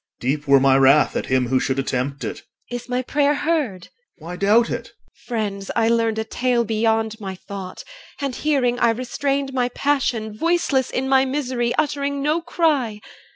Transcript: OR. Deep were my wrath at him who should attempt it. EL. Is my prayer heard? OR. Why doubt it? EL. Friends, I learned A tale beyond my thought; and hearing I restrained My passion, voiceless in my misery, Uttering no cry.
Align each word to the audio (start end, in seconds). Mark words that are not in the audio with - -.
OR. 0.01 0.15
Deep 0.19 0.47
were 0.47 0.59
my 0.59 0.75
wrath 0.75 1.15
at 1.15 1.27
him 1.27 1.49
who 1.49 1.59
should 1.59 1.77
attempt 1.77 2.23
it. 2.23 2.41
EL. 2.71 2.75
Is 2.75 2.89
my 2.89 3.03
prayer 3.03 3.35
heard? 3.35 3.89
OR. 4.17 4.29
Why 4.29 4.35
doubt 4.35 4.71
it? 4.71 4.87
EL. 4.87 5.13
Friends, 5.27 5.69
I 5.75 5.89
learned 5.89 6.17
A 6.17 6.23
tale 6.23 6.63
beyond 6.63 7.21
my 7.21 7.35
thought; 7.35 7.83
and 8.19 8.33
hearing 8.35 8.79
I 8.79 8.89
restrained 8.89 9.53
My 9.53 9.69
passion, 9.69 10.35
voiceless 10.35 10.89
in 10.89 11.07
my 11.07 11.25
misery, 11.25 11.75
Uttering 11.75 12.23
no 12.23 12.41
cry. 12.41 12.99